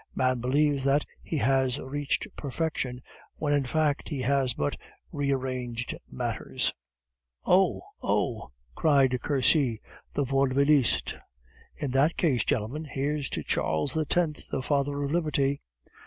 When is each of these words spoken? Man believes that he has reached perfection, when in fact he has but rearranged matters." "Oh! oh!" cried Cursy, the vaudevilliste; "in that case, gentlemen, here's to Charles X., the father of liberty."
Man 0.15 0.41
believes 0.41 0.83
that 0.85 1.05
he 1.21 1.37
has 1.37 1.77
reached 1.79 2.25
perfection, 2.35 3.01
when 3.35 3.53
in 3.53 3.65
fact 3.65 4.09
he 4.09 4.21
has 4.21 4.55
but 4.55 4.75
rearranged 5.11 5.95
matters." 6.11 6.73
"Oh! 7.45 7.81
oh!" 8.01 8.49
cried 8.73 9.19
Cursy, 9.21 9.79
the 10.15 10.25
vaudevilliste; 10.25 11.19
"in 11.77 11.91
that 11.91 12.17
case, 12.17 12.43
gentlemen, 12.43 12.85
here's 12.85 13.29
to 13.29 13.43
Charles 13.43 13.95
X., 13.95 14.47
the 14.47 14.63
father 14.63 15.03
of 15.03 15.11
liberty." 15.11 15.59